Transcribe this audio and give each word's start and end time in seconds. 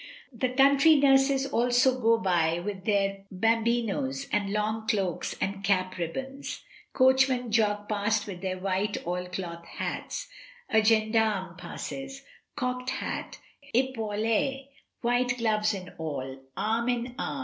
The 0.33 0.49
country 0.49 0.95
nurses 0.95 1.45
also 1.45 1.99
go 2.01 2.17
by 2.17 2.59
with 2.59 2.85
their 2.85 3.25
bambinos 3.31 4.25
and 4.31 4.51
long 4.51 4.87
cloaks 4.87 5.35
and 5.39 5.63
cap 5.63 5.95
ribbons; 5.99 6.61
coachmen 6.91 7.51
jog 7.51 7.87
past 7.87 8.25
with 8.25 8.41
their 8.41 8.57
white 8.57 9.05
oil 9.05 9.27
cloth 9.27 9.63
hats; 9.63 10.27
a 10.71 10.83
gendarme 10.83 11.55
passes, 11.55 12.23
cocked 12.55 12.89
hat, 12.89 13.37
epaulettes, 13.75 14.69
white 15.01 15.37
gloves 15.37 15.75
and 15.75 15.93
all, 15.99 16.35
arm 16.57 16.89
in 16.89 17.05
arm 17.19 17.19
4* 17.19 17.19
52 17.19 17.21
MRS. 17.21 17.39